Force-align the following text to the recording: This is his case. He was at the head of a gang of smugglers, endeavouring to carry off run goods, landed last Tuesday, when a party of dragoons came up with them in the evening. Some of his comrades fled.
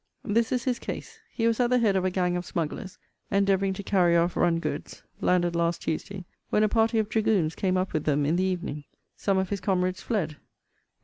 This 0.25 0.51
is 0.51 0.63
his 0.63 0.79
case. 0.79 1.19
He 1.31 1.45
was 1.45 1.59
at 1.59 1.69
the 1.69 1.77
head 1.77 1.95
of 1.95 2.03
a 2.03 2.09
gang 2.09 2.35
of 2.35 2.43
smugglers, 2.43 2.97
endeavouring 3.29 3.73
to 3.73 3.83
carry 3.83 4.17
off 4.17 4.35
run 4.35 4.57
goods, 4.59 5.03
landed 5.19 5.55
last 5.55 5.83
Tuesday, 5.83 6.25
when 6.49 6.63
a 6.63 6.67
party 6.67 6.97
of 6.97 7.07
dragoons 7.07 7.53
came 7.53 7.77
up 7.77 7.93
with 7.93 8.05
them 8.05 8.25
in 8.25 8.35
the 8.35 8.43
evening. 8.43 8.85
Some 9.15 9.37
of 9.37 9.49
his 9.49 9.61
comrades 9.61 10.01
fled. 10.01 10.37